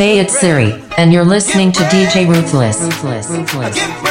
[0.00, 2.80] Hey, it's Siri, and you're listening to DJ Ruthless.
[2.80, 3.28] Ruthless.
[3.28, 4.09] Ruthless.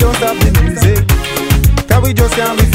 [0.00, 1.06] don't stop the music.
[1.88, 2.69] Cause we just can't be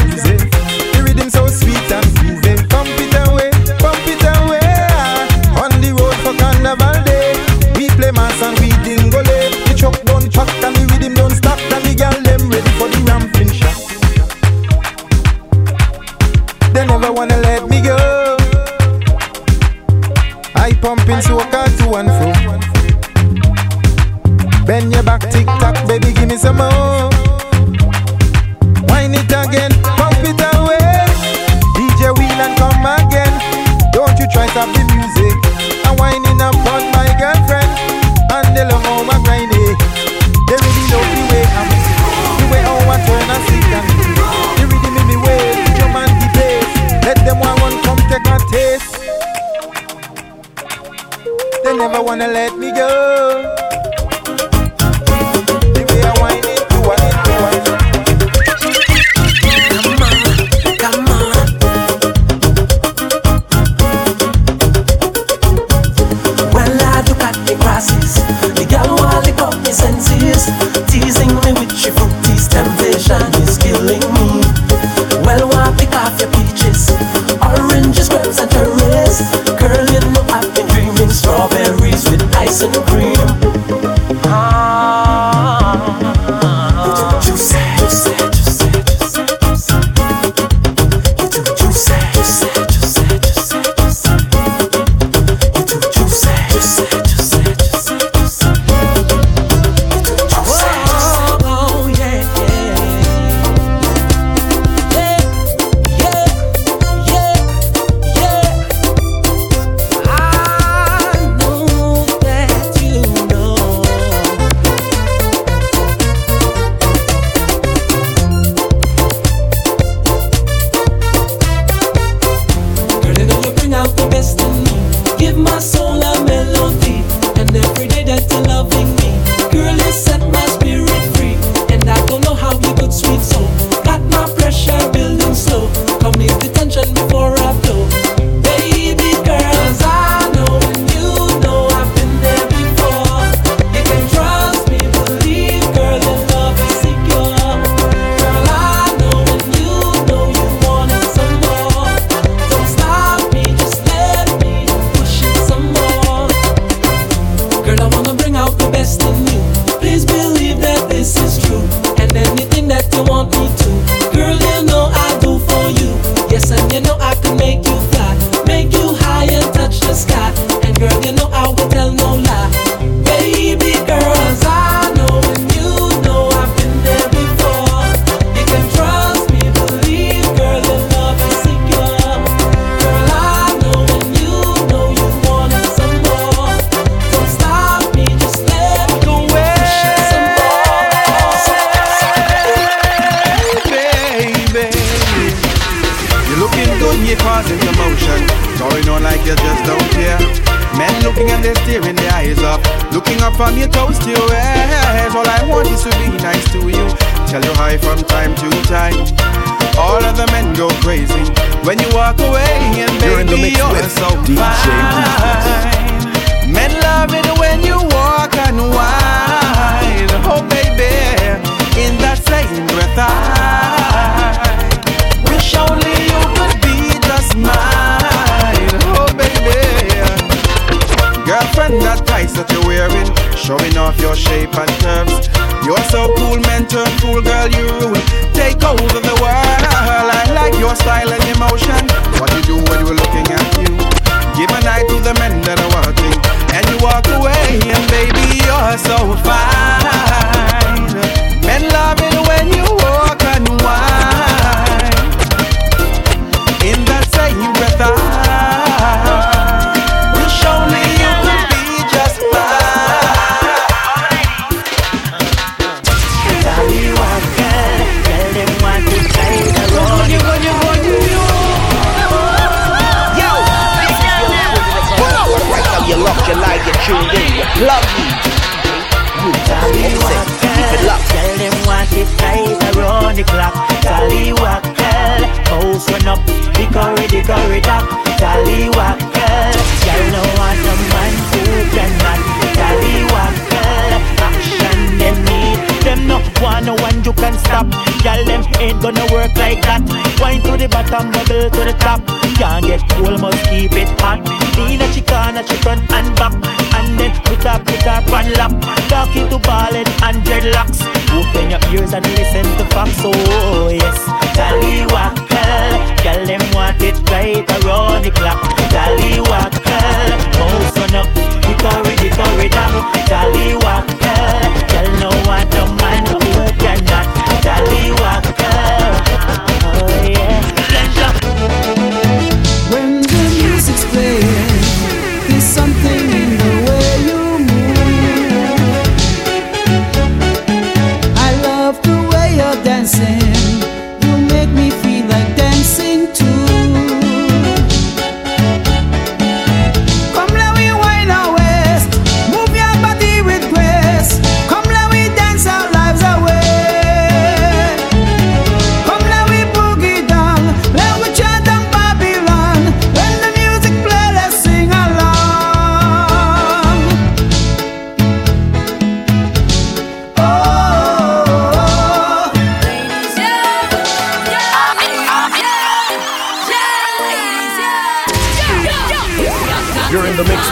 [308.15, 308.51] van lap,
[308.87, 310.79] talking to ballin' and dreadlocks.
[311.17, 313.01] Open your ears and listen to facts.
[313.03, 313.99] Oh yes,
[314.37, 318.39] Tallywackle, tell them want it right around the clock.
[318.73, 320.09] Tallywackle,
[320.39, 321.07] mouse oh, on up,
[321.47, 322.73] hickory hickory dock.
[323.11, 327.07] Tallywackle, tell no one no man no work and not.
[327.43, 328.24] Tallywackle.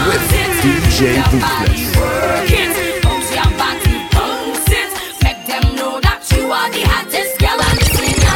[0.06, 0.24] with
[0.62, 1.94] DJ Ruthless.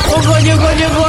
[0.09, 1.08] Go, go, go, go.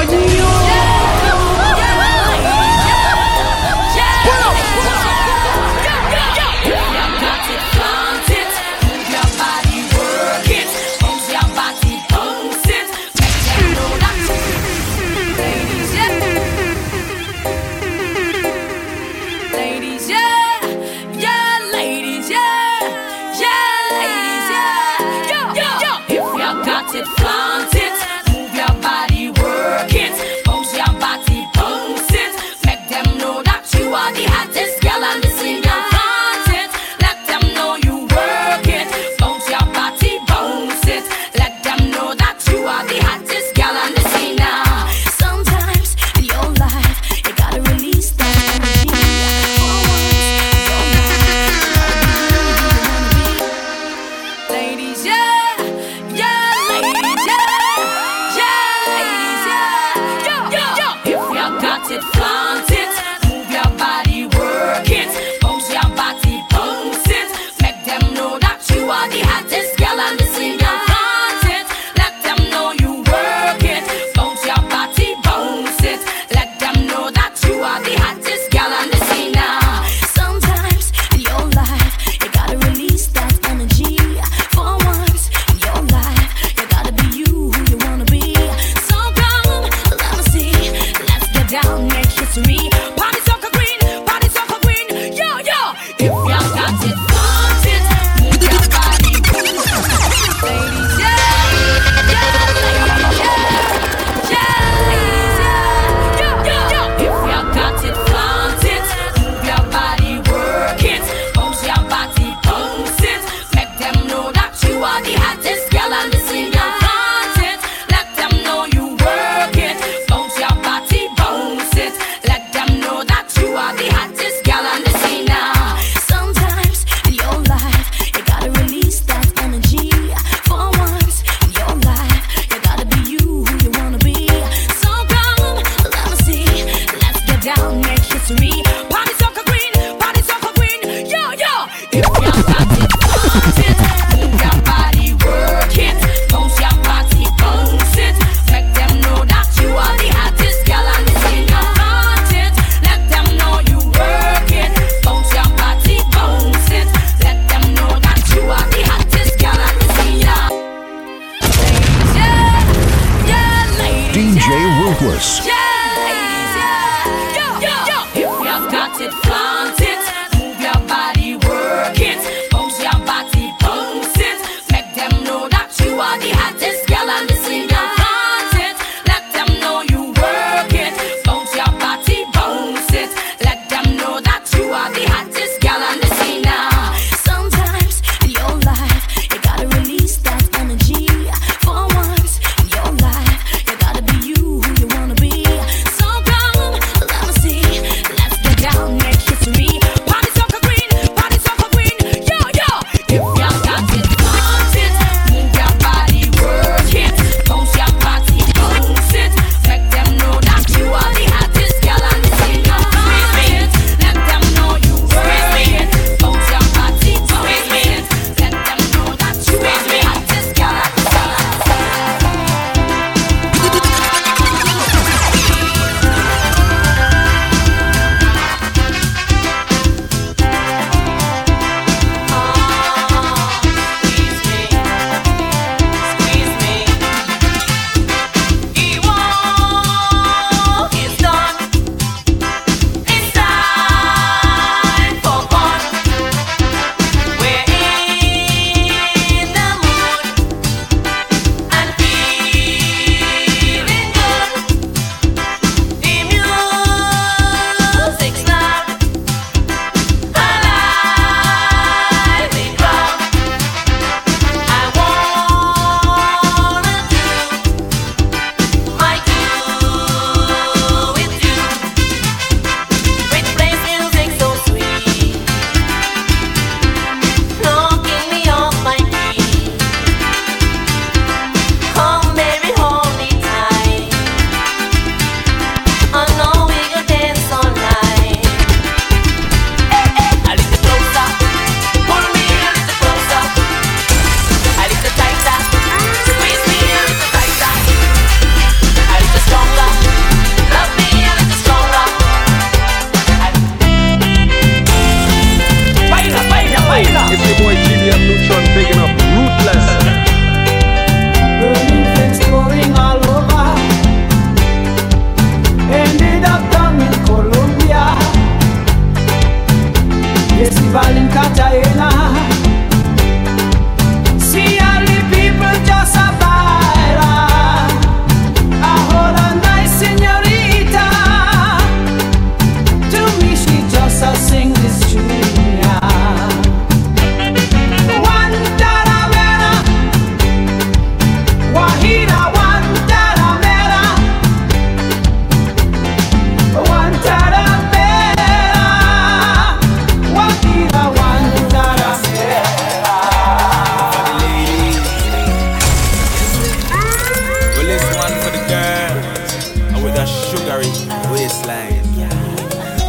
[360.30, 360.92] sugary
[361.32, 362.06] waistline.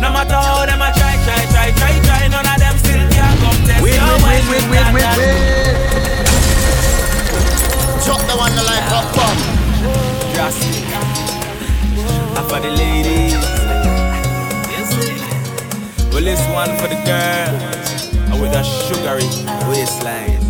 [0.01, 3.61] No matter how them try, try, try, try, try, none of them still can come
[3.69, 5.91] test wait, your wait, wait, wait, wait, wait, wait.
[8.05, 9.39] Drop the one like a bomb.
[10.33, 10.89] Drastic.
[12.37, 13.37] And for the ladies.
[16.13, 18.09] Well, this one for the girls.
[18.15, 19.29] And uh, with a sugary
[19.69, 20.41] waistline.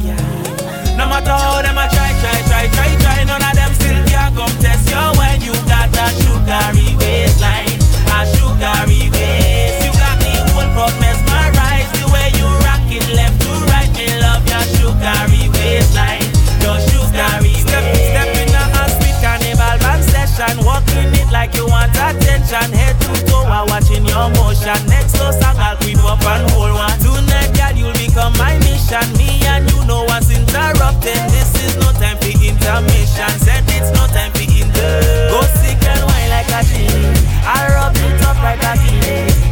[0.96, 4.34] No matter how them a try, try, try, try, try, none of them still can
[4.36, 7.78] come test you when you die that sugary waistline,
[8.11, 9.85] a sugary waist.
[9.85, 12.49] You got me whole crowd mesmerized the way you
[13.14, 13.90] left to right.
[14.23, 16.26] Love your sugary waistline,
[16.62, 17.54] your sugary.
[17.61, 17.85] Step,
[18.37, 19.76] in a hot sweet carnival
[21.14, 22.70] it like you want attention.
[22.73, 23.64] Head to toe, I
[24.06, 24.78] your motion.
[24.87, 26.97] Next song, I'll creep up and hold one.
[26.99, 29.04] Tonight, girl, you'll become my mission.
[29.16, 29.80] Me and you.
[31.30, 33.30] This is no time for intermission.
[33.40, 35.19] Said it's no time for intermission.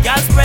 [0.04, 0.37] God's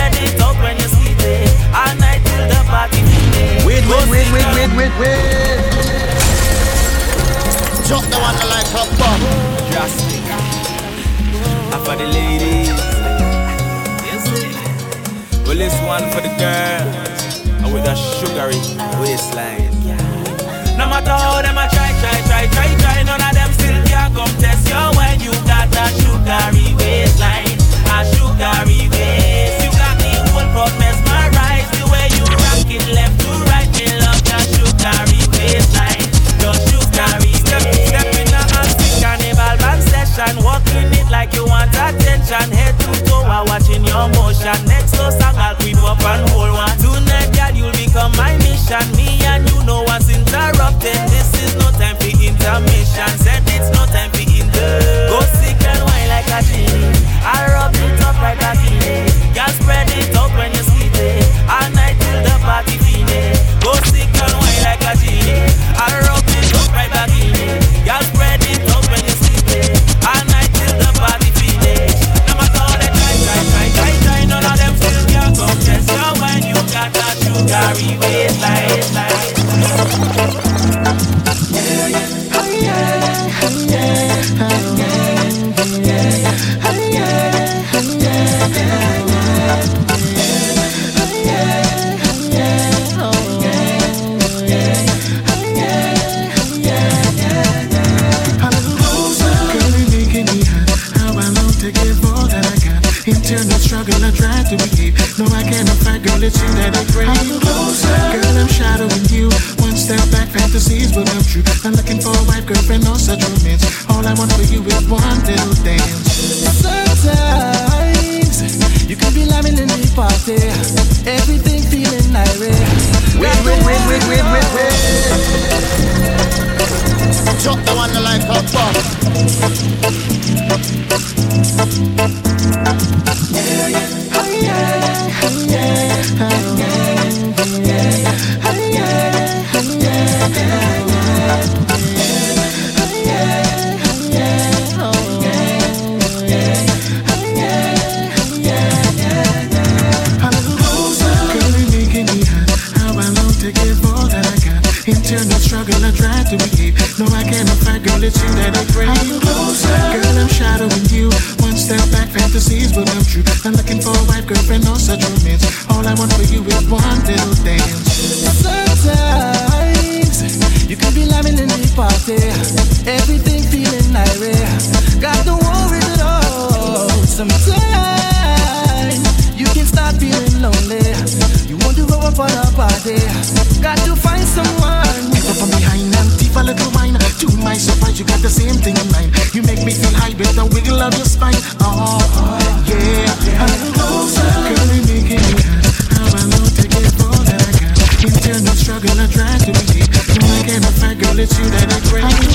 [190.84, 191.34] up your spine.
[191.60, 193.08] Oh, oh yeah.
[193.40, 194.04] I know,
[194.52, 195.64] girl, you make it hot.
[195.96, 197.76] How I know to get all that I got.
[198.00, 199.80] Can't tell no struggle I try to be.
[200.20, 202.33] When I can't fight, girl, it's you that I crave.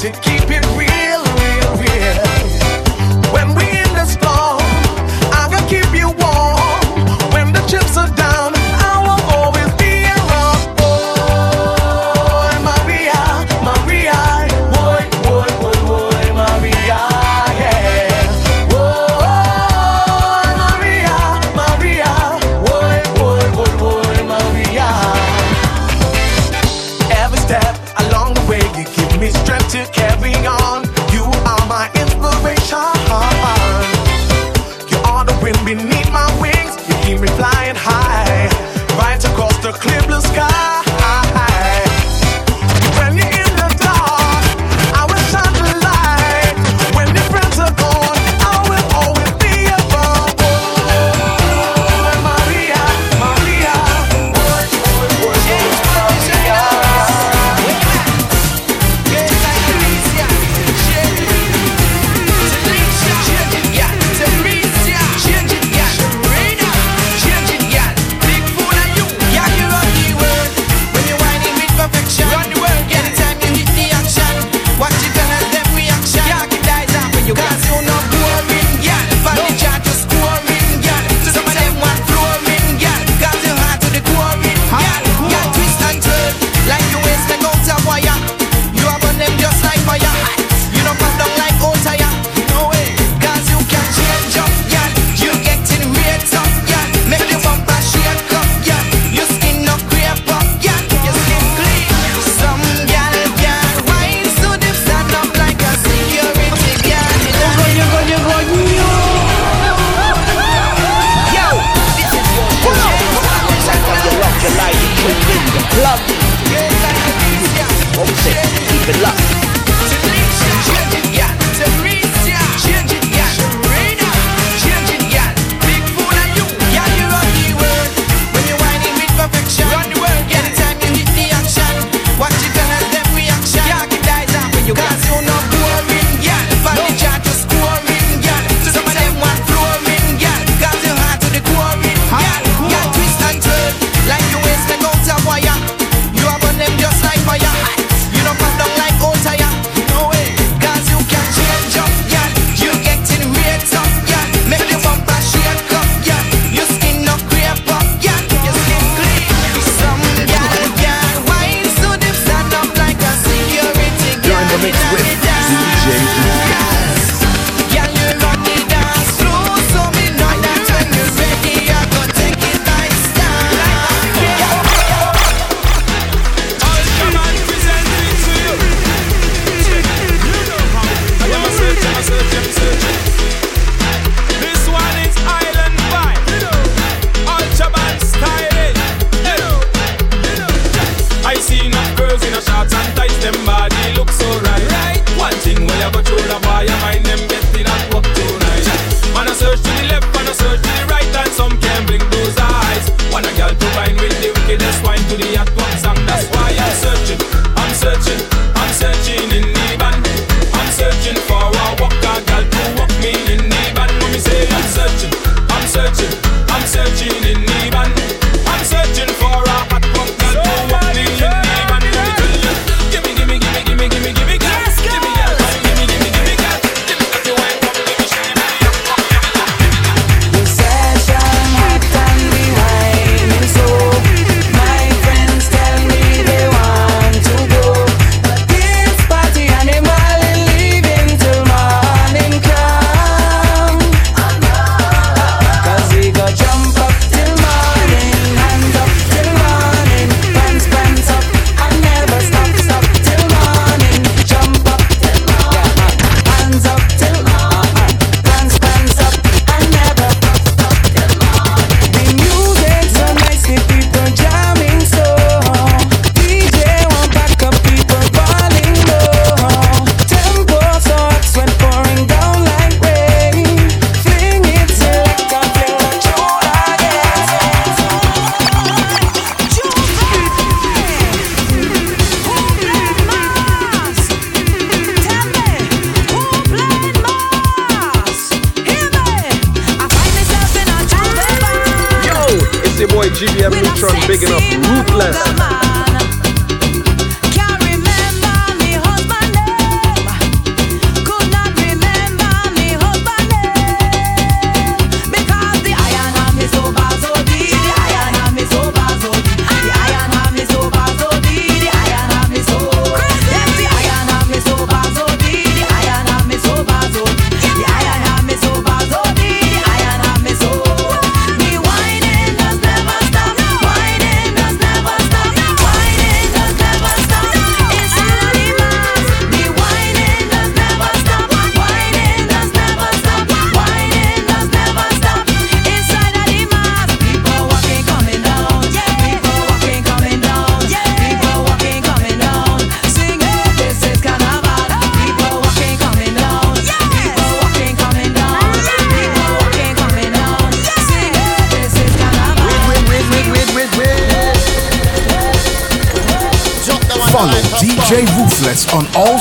[0.00, 0.39] To keep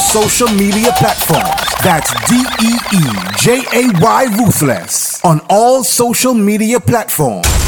[0.09, 1.69] social media platforms.
[1.83, 3.03] That's D E E
[3.37, 7.58] J A Y Ruthless on all social media platforms.